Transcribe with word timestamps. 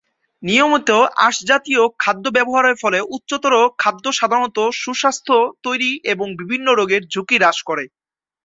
নিয়মিত 0.43 0.89
আঁশজাতীয় 1.19 1.83
খাদ্য 1.99 2.25
ব্যবহারের 2.37 2.75
ফলে 2.81 2.99
উচ্চতর 3.15 3.53
খাদ্য 3.79 4.05
সাধারণত 4.19 4.57
সুস্বাস্থ্য 4.81 5.35
তৈরি 5.65 5.91
এবং 6.13 6.27
বিভিন্ন 6.41 6.67
রোগের 6.79 7.01
ঝুঁকি 7.13 7.37
হ্রাস 7.39 7.57
করে। 7.69 7.85